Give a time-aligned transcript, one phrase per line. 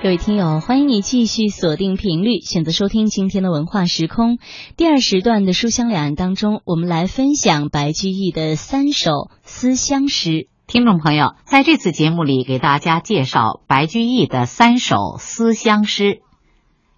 [0.00, 4.38] 各位听友，欢迎你继续锁定频率，选择收听今天的文化时空
[4.76, 10.46] 第二时段的书香两岸当中，我们来分享白居易的三首思乡诗。
[10.68, 16.22] 听众朋友，在这次节目里，给大家介绍白居易的三首思乡诗，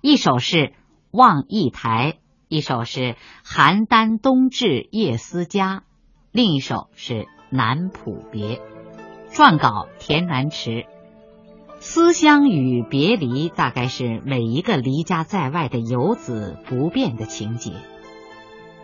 [0.02, 0.56] 一首是
[1.10, 2.12] 《望驿台》，
[2.48, 3.00] 一首是
[3.46, 5.78] 《邯郸冬至夜思家》，
[6.32, 7.14] 另一首是
[7.48, 8.56] 《南浦别》。
[9.32, 10.84] 撰稿田南池。
[11.82, 17.72] 思乡与别离，大概是每一个离家在外的游子不变的情节。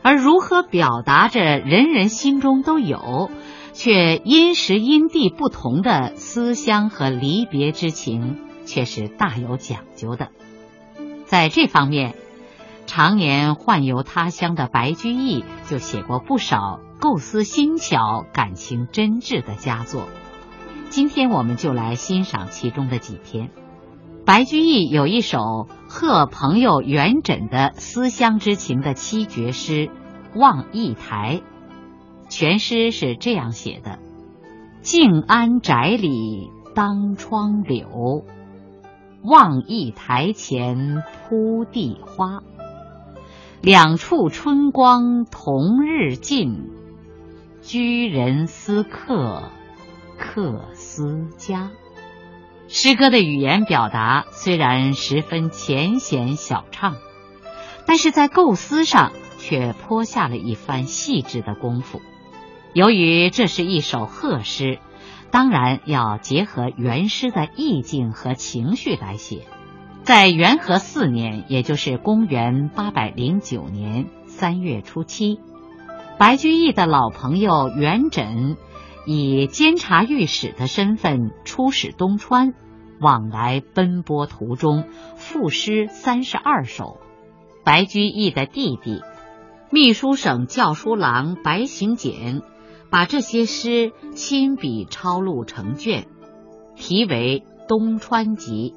[0.03, 3.31] 而如何表达着人人心中都有，
[3.75, 10.29] 却因时因地不同的思乡和离别之情，却是大有讲究的。
[11.27, 12.15] 在这方面，
[12.87, 20.09] 常年宦游他乡的白居易就写过不少构思新巧、感情真挚的佳作。
[20.89, 23.51] 今天我们就来欣赏其中的几篇。
[24.25, 29.89] 白居易有一首贺朋友元稹的思乡之情的七绝诗
[30.35, 31.43] 《望驿台》，
[32.29, 33.99] 全诗是这样写的
[34.81, 38.25] ：“静安宅里当窗柳，
[39.23, 42.43] 望驿台前铺地花。
[43.61, 46.71] 两处春光同日尽，
[47.63, 49.51] 居人思客。”
[50.19, 51.71] 客思家，
[52.69, 56.97] 诗歌的语言表达虽然十分浅显小畅，
[57.87, 62.01] 但是在构思上却颇下了一番细致的功夫。
[62.73, 64.79] 由于这是一首贺诗，
[65.31, 69.43] 当然要结合原诗的意境和情绪来写。
[70.03, 75.41] 在元和四年，也就是公元八百零九年三月初七，
[76.17, 78.57] 白居易的老朋友元稹。
[79.07, 82.55] 以监察御史的身份出使东川，
[83.01, 86.99] 往来奔波途中，赋诗三十二首。
[87.65, 89.01] 白居易的弟弟，
[89.71, 92.43] 秘书省校书郎白行简，
[92.91, 96.07] 把这些诗亲笔抄录成卷，
[96.75, 98.75] 题为《东川集》。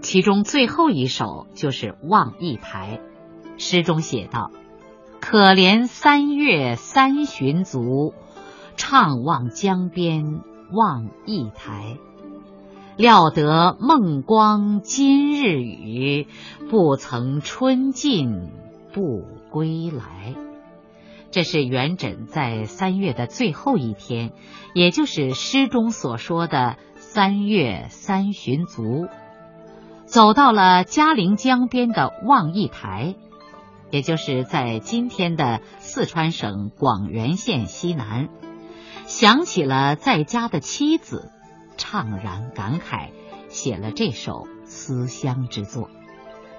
[0.00, 3.00] 其中最后一首就是《望驿台》，
[3.60, 4.50] 诗中写道
[5.20, 8.14] ：“可怜三月三旬足。”
[8.78, 10.40] 怅望江边
[10.72, 11.98] 望驿台，
[12.96, 16.28] 料得梦光今日雨，
[16.70, 18.50] 不曾春尽
[18.94, 20.36] 不归来。
[21.30, 24.32] 这是元稹在三月的最后一天，
[24.74, 29.08] 也就是诗中所说的三月三旬足，
[30.06, 33.16] 走到了嘉陵江边的望驿台，
[33.90, 38.28] 也就是在今天的四川省广元县西南。
[39.08, 41.32] 想起了在家的妻子，
[41.78, 43.08] 怅然感慨，
[43.48, 45.88] 写了这首思乡之作。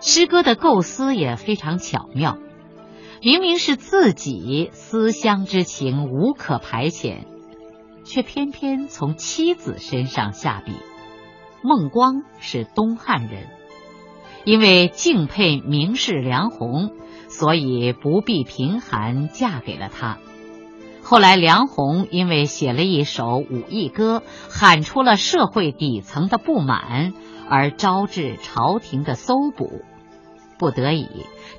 [0.01, 2.39] 诗歌的构思也非常巧妙，
[3.21, 7.27] 明明是自己思乡之情无可排遣，
[8.03, 10.73] 却偏偏从妻子身上下笔。
[11.61, 13.47] 孟光是东汉人，
[14.43, 16.93] 因为敬佩名士梁鸿，
[17.27, 20.17] 所以不避贫寒嫁给了他。
[21.09, 27.13] 后来，梁鸿因为写了一首武艺歌，喊出了社会底层的不满，
[27.49, 29.81] 而招致朝廷的搜捕，
[30.59, 31.07] 不得已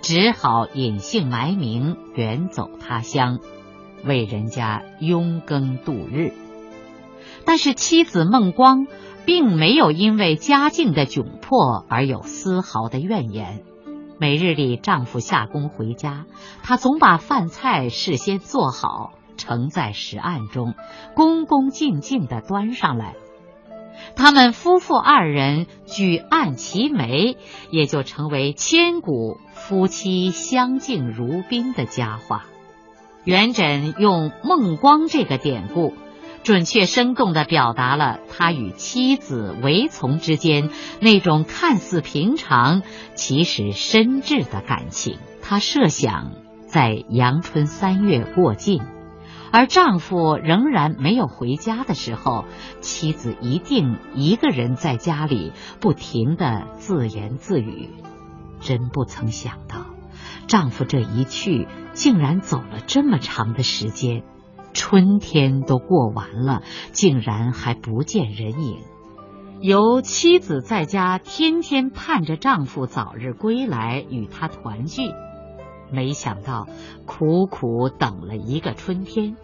[0.03, 3.41] 只好隐姓埋名，远走他乡，
[4.05, 6.33] 为人家拥耕度日。
[7.45, 8.87] 但是妻子孟光
[9.25, 13.65] 并没有因为家境的窘迫而有丝毫的怨言。
[14.17, 16.25] 每日里丈夫下工回家，
[16.63, 19.15] 她总把饭菜事先做好。
[19.41, 20.75] 盛在石案中，
[21.15, 23.15] 恭恭敬敬地端上来。
[24.17, 27.37] 他们夫妇二人举案齐眉，
[27.71, 32.45] 也就成为千古夫妻相敬如宾的佳话。
[33.25, 35.93] 元稹用孟光这个典故，
[36.43, 42.83] 准确生动地表达了他与妻子韦从之间那种看似平常，
[43.15, 45.19] 其实深挚的感情。
[45.43, 46.33] 他设想
[46.67, 48.81] 在阳春三月过境。
[49.53, 52.45] 而丈夫仍然没有回家的时候，
[52.81, 57.91] 妻子一定一个人在家里不停的自言自语。
[58.61, 59.87] 真不曾想到，
[60.47, 64.23] 丈夫这一去，竟然走了这么长的时间，
[64.73, 66.63] 春天都过完了，
[66.93, 68.81] 竟然还不见人影。
[69.61, 75.03] 由妻子在家天天盼着丈夫早日归来与她团聚。
[75.91, 76.69] 没想到，
[77.07, 79.37] 苦苦等了一个春天，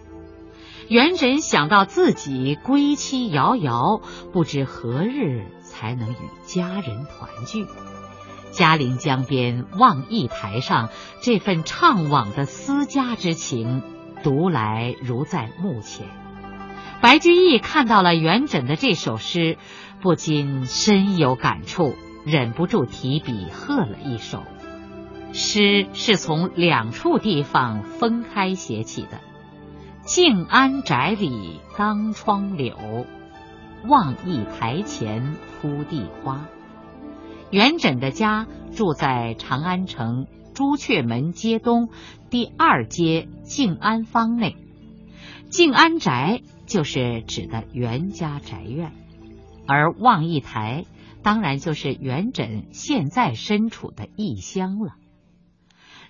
[0.89, 4.01] 元稹想到自己归期遥遥，
[4.33, 5.97] 不知何日才。
[5.97, 7.67] 能与家人团聚。
[8.51, 10.91] 嘉陵江边望驿台上
[11.23, 13.83] 这份怅惘的思家之情，
[14.23, 16.07] 读来如在目前。
[17.01, 19.57] 白居易看到了元稹的这首诗，
[20.03, 21.95] 不禁深有感触，
[22.27, 24.43] 忍不住提笔贺了一首。
[25.33, 29.21] 诗是从两处地方分开写起的：
[30.03, 33.07] 静安宅里当窗柳，
[33.87, 36.49] 望驿台前铺地花。
[37.51, 41.91] 元稹的家住在长安城朱雀门街东
[42.31, 44.57] 第二街静安坊内，
[45.49, 48.93] 静安宅就是指的袁家宅院，
[49.67, 50.87] 而望驿台
[51.23, 54.95] 当然就是元稹现在身处的异乡了。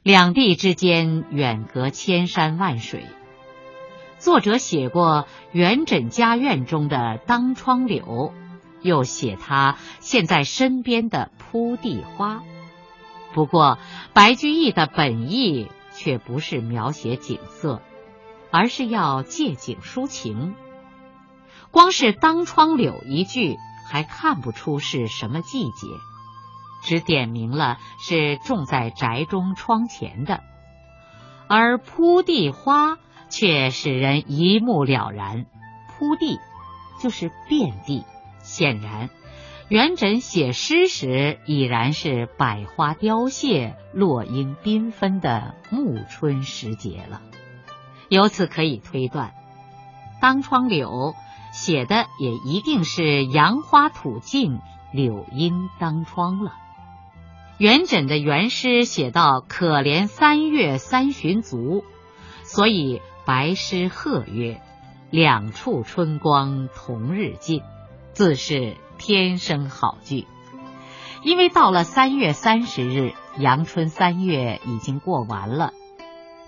[0.06, 3.08] 两地之间远隔千山万水，
[4.20, 8.32] 作者写过元稹家院中的当窗柳。
[8.82, 12.44] 又写他现在身边的铺地花，
[13.34, 13.78] 不过
[14.12, 17.82] 白居易的本意却不是描写景色，
[18.52, 20.54] 而是要借景抒情。
[21.72, 23.56] 光是当窗柳一句，
[23.90, 25.88] 还看不出是什么季节，
[26.82, 30.42] 只点明了是种在宅中窗前的，
[31.48, 35.46] 而铺地花却使人一目了然。
[35.98, 36.38] 铺地
[37.00, 38.04] 就是遍地。
[38.42, 39.10] 显然，
[39.68, 47.22] 元稹写诗时已然是百花凋谢、落英缤纷的暮春时节了。
[48.08, 49.34] 由此可以推断，
[50.20, 51.16] 当窗柳
[51.52, 54.60] 写的也一定是杨花吐尽，
[54.92, 56.52] 柳阴当窗了。
[57.58, 61.84] 元稹的原诗写到“可怜三月三旬足”，
[62.44, 64.60] 所以白诗贺曰
[65.10, 67.62] ：“两处春光同日尽。”
[68.12, 70.26] 自是天生好句，
[71.22, 75.72] 因为到了三月三十日，阳春三月已经过完了。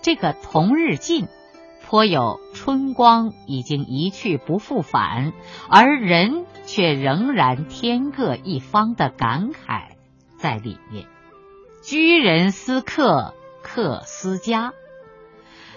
[0.01, 1.29] 这个同日尽，
[1.87, 5.35] 颇有春光已经一去不复返，
[5.69, 9.98] 而人却仍然天各一方的感慨
[10.39, 11.07] 在里面。
[11.83, 14.73] 居人思客，客思家，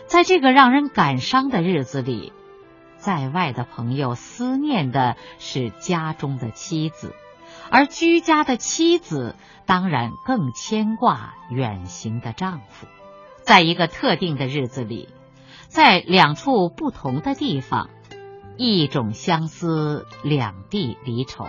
[0.07, 2.31] 在这个让人感伤的日子里。
[2.97, 7.15] 在外的朋友思念的是家中的妻子，
[7.71, 9.35] 而居家的妻子
[9.65, 12.85] 当然更牵挂远行的丈夫。
[13.41, 15.09] 在一个特定的日子里，
[15.67, 17.89] 在两处不同的地方，
[18.55, 21.47] 一种相思，两地离愁。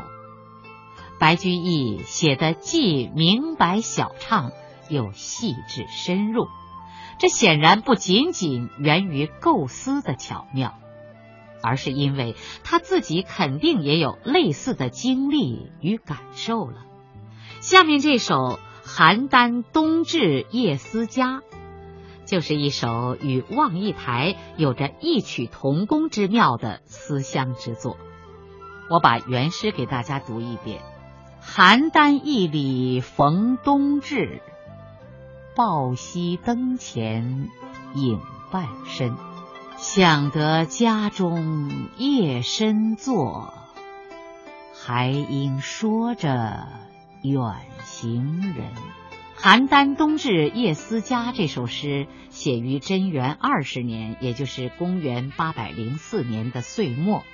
[1.23, 4.51] 白居易写的既明白小畅，
[4.89, 6.49] 又细致深入，
[7.21, 10.75] 这显然不仅仅源于构思的巧妙。
[11.63, 12.35] 而是因为
[12.65, 16.83] 他自己肯定也有类似的经历与感受了。
[17.61, 18.35] 下面这首
[18.85, 21.39] 《邯郸冬至夜思家》，
[22.27, 27.97] 就是一首与望驿台有着异曲同工之妙的思乡之作。
[28.91, 30.81] 我把原诗给大家读一遍：
[31.45, 34.41] 邯郸驿里逢冬至，
[35.55, 37.49] 抱膝灯前
[37.95, 39.15] 影半身。
[39.77, 43.53] 想得家中夜深坐，
[44.73, 46.69] 还应说着
[47.23, 47.43] 远
[47.83, 48.69] 行人。
[49.43, 57.25] 《邯郸冬至夜思家》这首诗写于贞元二十年，也就是公元八百零四年的岁末，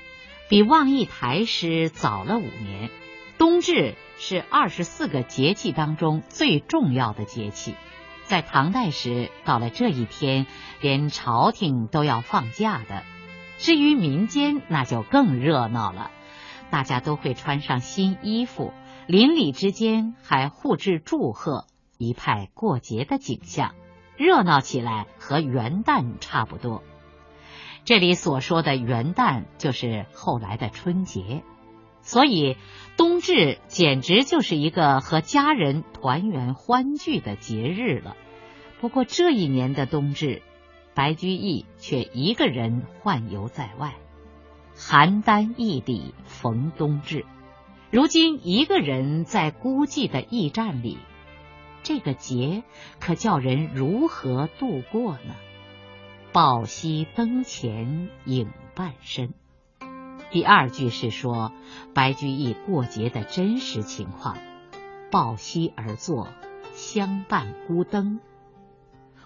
[0.48, 2.90] 比望驿台诗早了五年。
[3.38, 7.76] 冬至是二十四个节气当中最重要的节气。
[8.24, 10.46] 在唐代时，到了这一天，
[10.80, 13.04] 连朝廷都要放假的。
[13.56, 16.10] 至于民间，那就更热闹了，
[16.70, 18.74] 大家都会穿上新衣服，
[19.06, 21.64] 邻里之间还互致祝贺，
[21.96, 23.74] 一派过节的景象，
[24.16, 26.82] 热闹起来和元旦差不多。
[27.84, 31.42] 这里所说的元旦，就是后来的春节。
[32.08, 32.56] 所以，
[32.96, 38.16] 冬至简直就是一个和家人团圆欢聚的节日了。
[38.80, 40.40] 不过这一年的冬至，
[40.94, 43.94] 白居易却一个人宦游在外，
[44.74, 47.26] 邯郸驿里逢冬至。
[47.90, 50.96] 如今一个人在孤寂的驿站里，
[51.82, 52.62] 这个节
[53.00, 55.34] 可叫人如何度过呢？
[56.32, 59.34] 抱膝灯前影半身。
[60.30, 61.52] 第二句是说
[61.94, 64.36] 白居易过节的真实情况：
[65.10, 66.28] 抱膝而坐，
[66.74, 68.20] 相伴孤灯。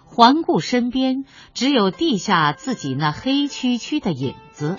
[0.05, 4.77] 环顾身边，只有地下自己那黑黢黢的影子。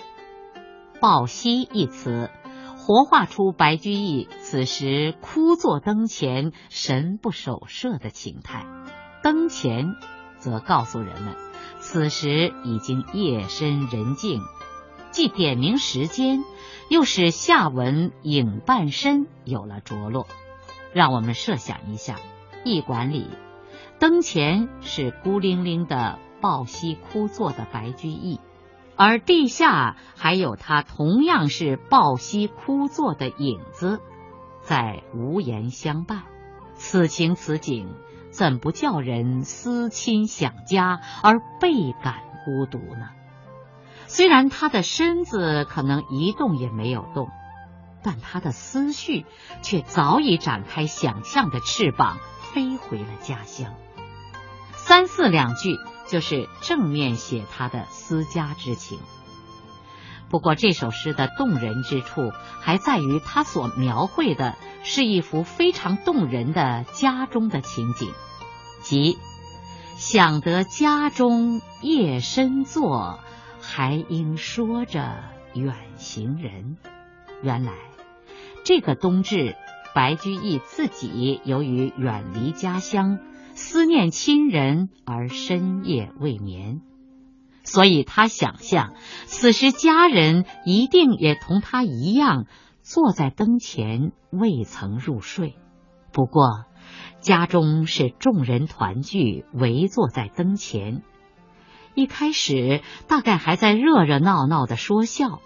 [1.01, 2.31] 抱膝一词，
[2.79, 8.65] 活画出白居易此时枯坐灯前、神不守舍的情态。
[9.23, 9.95] 灯前，
[10.39, 11.35] 则告诉人们，
[11.81, 14.41] 此时已经夜深人静，
[15.15, 16.43] 既点明时间，
[16.89, 20.27] 又使下文影半身有了着落。
[20.93, 22.17] 让我们设想一下，
[22.65, 23.29] 驿馆里，
[24.01, 28.41] 灯前是孤零零的抱膝枯坐的白居易。
[28.97, 34.01] 而地下还有他同样是抱膝枯坐的影子，
[34.63, 36.25] 在无言相伴。
[36.75, 37.95] 此情此景，
[38.31, 43.11] 怎不叫人思亲想家而倍感孤独呢？
[44.15, 47.31] 虽然他的身子可能一动也没有动，
[48.05, 49.27] 但他的思绪
[49.61, 52.19] 却早已展开想象的翅膀，
[52.53, 53.75] 飞回了家乡。
[54.77, 55.77] 三四两句。
[56.07, 58.99] 就是正面写他的思家之情。
[60.29, 62.31] 不过这首诗的动人之处，
[62.61, 68.13] 还在于他所描绘的是一幅非常动人的家中的情景，
[68.83, 69.19] 即
[69.97, 73.19] 想得家中夜深坐，
[73.67, 76.77] 还应说着远行人。
[77.43, 77.73] 原来
[78.65, 79.57] 这个冬至，
[79.95, 83.19] 白居易自己由于远离家乡。
[83.57, 86.81] 思念亲人而深夜未眠，
[87.63, 88.95] 所以他想象
[89.27, 92.47] 此时家人一定也同他一样
[92.83, 95.55] 坐在灯前未曾入睡。
[96.13, 96.65] 不过
[97.21, 101.05] 家中是众人团聚，围坐在灯前，
[101.95, 105.41] 一开始大概还在热热闹闹的说笑，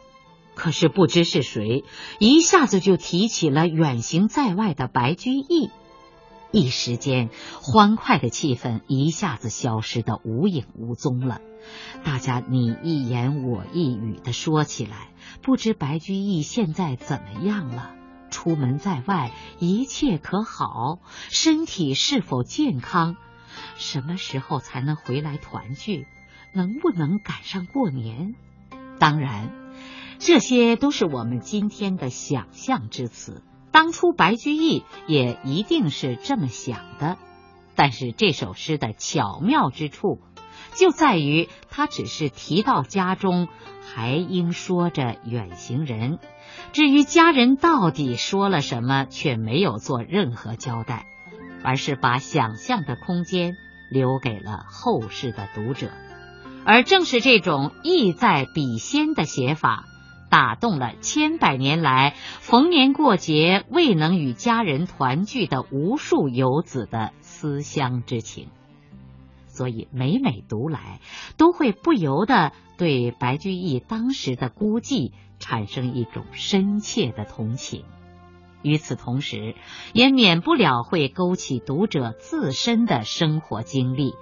[0.55, 1.85] 可是不知是谁
[2.19, 5.71] 一下子就提起了远行在外的白居易。
[6.51, 7.29] 一时间，
[7.61, 11.43] 欢快的气氛一下子消失的无影无踪了。
[12.05, 15.11] 大家你一言我一语的说起来，
[15.43, 17.95] 不知白居易现在怎么样了？
[18.31, 21.01] 出门在外，一切可好？
[21.29, 23.17] 身体是否健康？
[23.77, 26.07] 什么时候才能回来团聚？
[26.55, 28.35] 能不能赶上过年？
[28.99, 29.51] 当然，
[30.19, 33.43] 这些都是我们今天的想象之词。
[33.71, 37.17] 当初白居易也一定是这么想的，
[37.75, 40.19] 但是这首诗的巧妙之处
[40.75, 43.47] 就在于，他只是提到家中
[43.95, 46.19] 还应说着远行人，
[46.73, 51.07] 至于家人到底说了什么，却没有做任何交代，
[51.63, 53.55] 而是把想象的空间
[53.91, 55.91] 留给了后世的读者。
[56.69, 59.87] 而正是这种意在笔先的写法。
[60.31, 68.49] 打动了千百年来逢年过节未能与家人团聚的无数游子的思乡之情，
[69.47, 71.01] 所以每每读来，
[71.39, 77.87] 都会不由得对白居易当时的孤寂产生一种深切的同情。
[78.61, 79.55] 与此同时，
[79.95, 84.13] 也免不了会勾起读者自身的生活经历，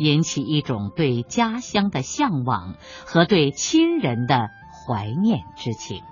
[0.00, 4.48] 引起一种对家乡的向往和对亲人的。
[4.86, 6.02] 怀念之情，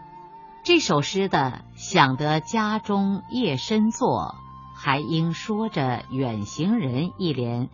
[0.62, 4.36] 这首诗的“想得家中夜深坐，
[4.76, 7.70] 还应说着远行人”一联，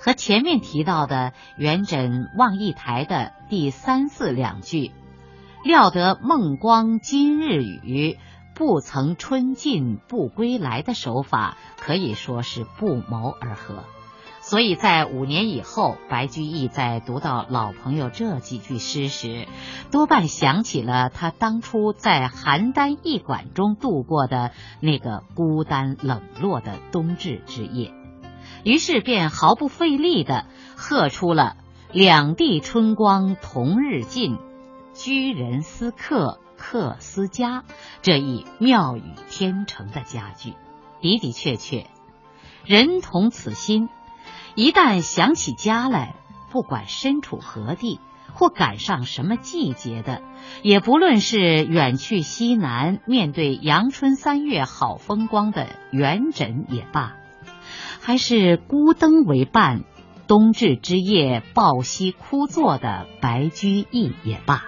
[0.00, 4.90] 和前面提到的“元稹望驿台”的第三四两句
[5.62, 8.18] “料得孟光今日雨，
[8.56, 13.84] 不曾春尽不归来”的手法，可以说是不谋而合。
[14.48, 19.46] 所以在五年以后，白居易在读到老朋友这几句诗时，
[19.90, 27.92] 多半想起了他当初在邯郸驿馆中度过的那个孤单冷落的冬至之夜，
[28.64, 31.58] 于是便毫不费力的喝出了
[31.92, 34.38] “两地春光同日尽，
[34.94, 37.64] 居人思客，客思家”
[38.00, 40.54] 这一妙语天成的佳句。
[41.02, 41.86] 的的确确，
[42.64, 43.90] 人同此心。
[44.58, 46.16] 一旦想起家来，
[46.50, 48.00] 不管身处何地，
[48.34, 50.20] 或赶上什么季节的，
[50.64, 57.14] 也不论是远去西南，面对阳春三月好风光的元稹也罢，
[58.00, 59.84] 还是孤灯为伴，
[60.26, 64.64] 冬至之夜抱膝枯坐的白居易也罢，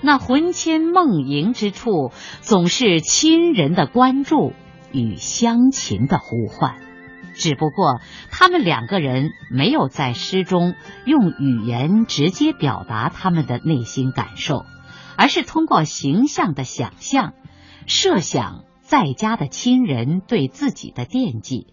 [0.00, 4.54] 那魂牵梦萦之处，总是亲人的关注
[4.92, 6.76] 与乡情的呼唤。
[7.34, 8.00] 只不过，
[8.30, 10.74] 他们两个人没有在诗中
[11.04, 14.64] 用语言直接表达他们的内心感受，
[15.16, 17.34] 而是通过形象的想象，
[17.86, 21.66] 设想在家的亲人对自己的惦记，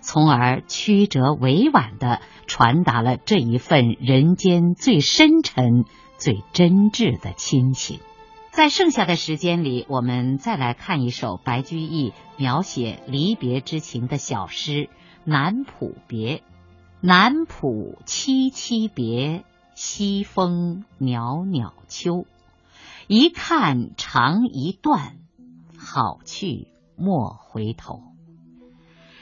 [0.00, 5.84] 从而曲折委婉的传达了这一份人间最深沉、
[6.18, 8.00] 最真挚的亲情。
[8.50, 14.72] 在剩下的时间里，我们再来看一首白居易描写离别之情的小诗
[15.28, 16.36] 《南浦别》。
[17.00, 22.26] 南浦凄凄别，西风袅袅秋。
[23.08, 25.16] 一看长一段，
[25.76, 28.02] 好去莫回头。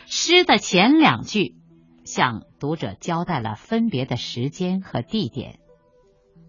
[0.05, 1.57] 诗的前两句
[2.05, 5.59] 向读者交代了分别的时间和地点。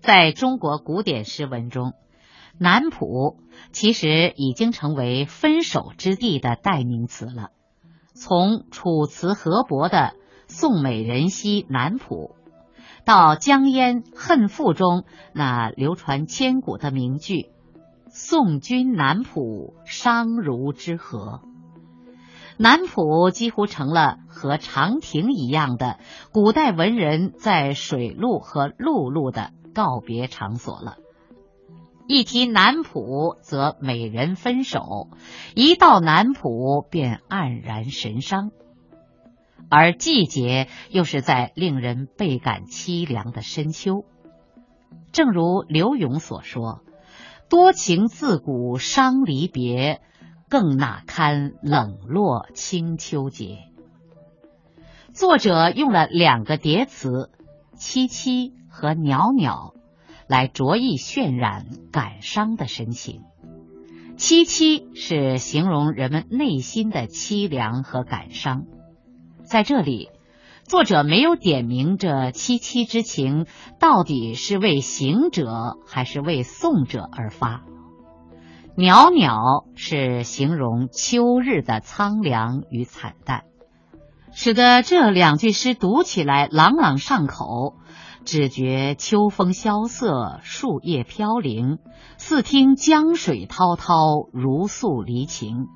[0.02, 1.94] 在中国古典诗文中，
[2.60, 3.40] 南浦
[3.72, 7.52] 其实已经成为分手之地的代名词了。
[8.16, 10.14] 从楚辞河伯的
[10.50, 12.36] “宋美人兮南浦”，
[13.06, 15.04] 到江淹《恨赋》中
[15.34, 17.52] 那流传千古的名句
[18.10, 21.42] “送君南浦，伤如之何”，
[22.58, 26.00] 南浦几乎成了和长亭一样的
[26.32, 29.52] 古代文人在水路和陆路的。
[29.76, 30.96] 告别场所了。
[32.08, 35.10] 一提南浦，则美人分手；
[35.56, 38.52] 一到南浦，便黯然神伤。
[39.70, 44.06] 而季节又是在令人倍感凄凉的深秋。
[45.12, 46.82] 正如刘永所说
[47.50, 50.02] ：“多情自古伤离别，
[50.50, 53.58] 更哪堪冷落清秋节。”
[55.14, 57.32] 作者用了两个叠词：
[57.78, 58.66] 凄凄。
[58.76, 59.74] 和袅袅，
[60.28, 63.22] 来着意渲染感伤的神情。
[64.18, 68.64] 凄凄是形容人们内心的凄凉和感伤。
[69.44, 70.10] 在这里，
[70.64, 73.46] 作者没有点明这凄凄之情
[73.80, 77.64] 到底是为行者还是为送者而发。
[78.78, 83.44] 袅袅是形容秋日的苍凉与惨淡，
[84.34, 87.76] 使得这两句诗读起来朗朗上口。
[88.26, 91.78] 只觉秋风萧瑟，树叶飘零，
[92.18, 95.68] 似听江水滔滔，如诉离情。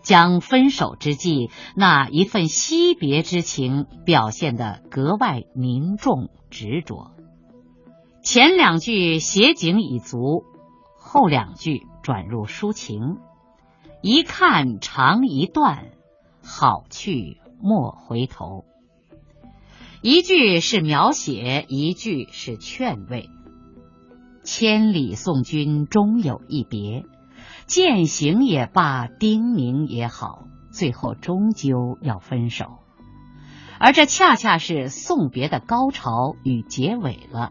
[0.00, 7.10] 将分手之际那一份惜别之情表现得格外凝重执着。
[8.22, 10.44] 前两句写景已足，
[10.96, 13.16] 后两句转入抒情。
[14.02, 15.90] 一看长一段，
[16.44, 18.64] 好去莫回头。
[20.08, 23.28] 一句是描写，一句是劝慰。
[24.44, 27.04] 千里送君终有一别，
[27.66, 32.66] 践行也罢，叮咛也好，最后终究要分手。
[33.80, 37.50] 而这恰恰是送别的高潮与结尾了。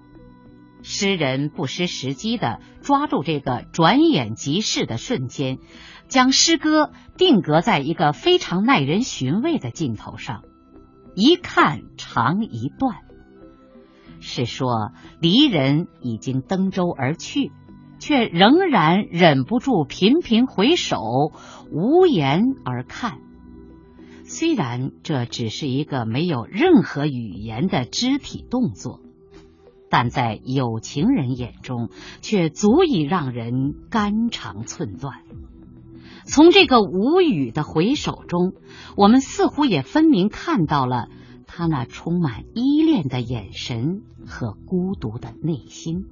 [0.81, 5.57] 诗人不失时机的抓住这个转眼即逝的瞬间，
[6.07, 10.43] 将诗歌定格在一个非常耐人寻味的镜头上。
[11.15, 12.97] 一看长一段，
[14.19, 17.51] 是说离人已经登舟而去，
[17.99, 21.31] 却仍然忍不住频频回首，
[21.71, 23.19] 无言而看。
[24.25, 28.99] 虽然这只是一个没有任何语言的肢体动作，
[29.89, 31.89] 但在有情人眼中，
[32.21, 35.21] 却足以让人肝肠寸断。
[36.25, 38.53] 从这个无语的回首中，
[38.97, 41.07] 我们似乎也分明看到了
[41.45, 46.05] 他那充满依恋的眼神和孤独的内心。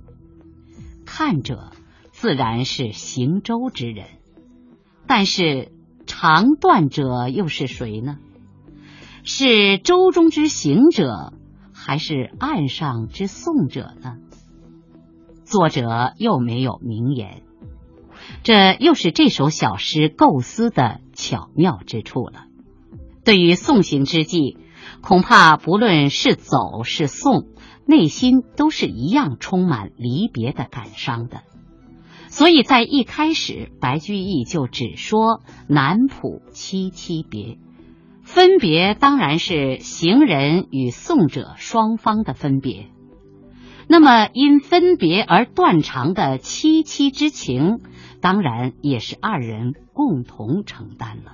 [1.06, 1.72] 看者
[2.12, 4.06] 自然是行舟之人，
[5.08, 5.72] 但是
[6.06, 8.20] 长断者又是谁呢？
[9.24, 11.34] 是舟中之行者，
[11.74, 14.18] 还是岸上之送者呢？
[15.44, 17.44] 作者又没有明言。
[18.44, 22.46] 这又是这首小诗构思的巧妙之处了。
[23.26, 24.58] 对于送行之际，
[25.02, 27.48] 恐怕不论是走是送，
[27.86, 31.42] 内心都是一样充满离别的感伤的。
[32.28, 37.60] 所以在一开始，白居易就只说“南浦凄凄别”，
[38.24, 42.88] 分别当然是行人与送者双方的分别。
[43.88, 47.80] 那么因分别而断肠的凄凄之情。
[48.22, 51.34] 当然也是二人共同承担了。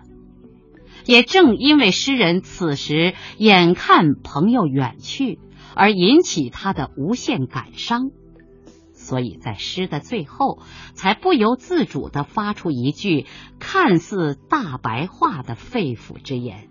[1.06, 5.38] 也正因为诗人此时眼看朋友远去，
[5.76, 8.10] 而引起他的无限感伤，
[8.94, 10.64] 所以在诗的最后
[10.96, 13.28] 才不由自主的发出一句
[13.60, 16.70] 看似大白话的肺腑之言：“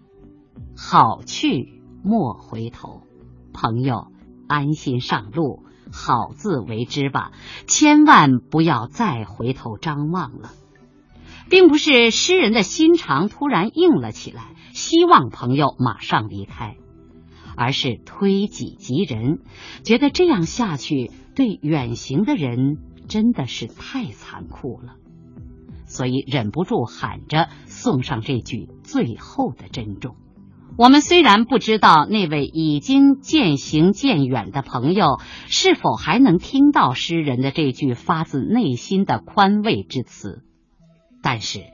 [0.77, 3.03] 好去莫回头，
[3.53, 4.09] 朋友
[4.49, 7.33] 安心上路。”好自为之吧，
[7.66, 10.51] 千万不要再回头张望了。
[11.51, 16.77] 并不是诗人的心肠突然硬了起来，希望朋友马上离开，
[17.57, 19.38] 而是推己及人，
[19.83, 22.77] 觉得这样下去对远行的人
[23.09, 24.96] 真的是太残酷了，
[25.87, 30.16] 所以忍不住喊着送上这句最后的珍重。
[30.79, 40.45] 我们虽然不知道那位已经渐行渐远的朋友是否还能听到诗人的这句发自内心的宽慰之词，
[41.21, 41.64] 但是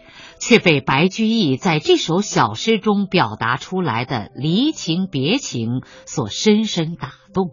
[0.41, 7.51] 却被白居易在这首小诗中表达出来的离情别情所深深打动。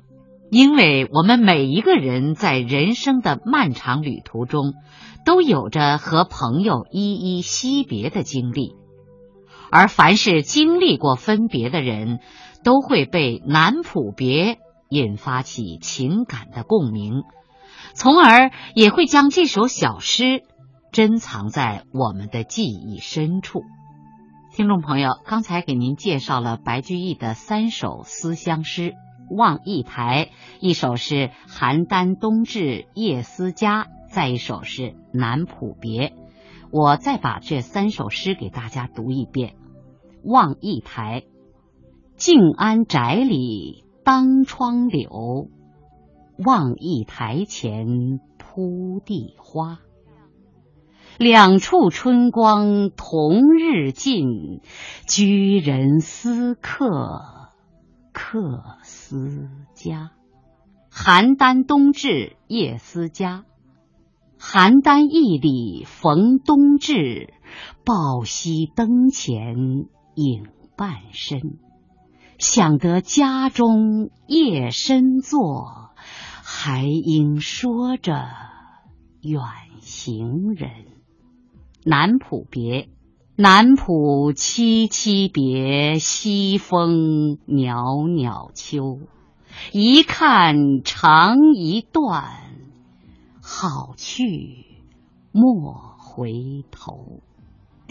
[0.49, 4.73] 因为我们每一个人在人生的漫长旅途中，
[5.25, 8.80] 都有着和朋友依依惜别的经历。
[9.71, 12.19] 而凡是经历过分别的人，
[12.63, 17.23] 都会被南浦别引发起情感的共鸣，
[17.93, 20.43] 从而也会将这首小诗
[20.91, 23.61] 珍藏在我们的记忆深处。
[24.53, 28.91] 听众朋友，刚才给您介绍了白居易的三首思乡诗，
[29.33, 30.25] 《望驿台》
[30.59, 31.15] 一首是
[31.47, 34.81] 《邯郸冬至夜思家》，再一首是
[35.13, 36.09] 《南浦别》。
[36.73, 39.55] 我再把这三首诗给大家读一遍。
[40.23, 41.23] 望一台，
[42.15, 45.49] 静安宅里当窗柳，
[46.37, 49.79] 望一台前铺地花。
[51.17, 54.61] 两处春光同日尽，
[55.07, 57.21] 居人思客，
[58.11, 60.11] 客思家。
[60.91, 63.45] 邯郸冬至夜思家，
[64.39, 67.33] 邯郸驿里逢冬至，
[67.85, 69.87] 抱膝灯前。
[70.21, 70.45] 影
[70.77, 71.57] 半身，
[72.37, 75.89] 想得家中夜深坐，
[76.43, 78.27] 还应说着
[79.21, 79.41] 远
[79.79, 80.69] 行人。
[81.83, 82.89] 南浦别，
[83.35, 88.99] 南浦凄凄别，西风袅袅秋。
[89.71, 92.53] 一看长一段，
[93.41, 94.65] 好去
[95.31, 97.21] 莫回头。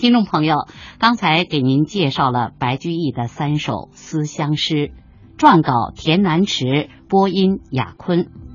[0.00, 0.66] 听众朋友，
[0.98, 4.92] 刚才给您介绍了白居易的三首思乡诗，
[5.36, 8.49] 撰稿田南池，播音雅坤。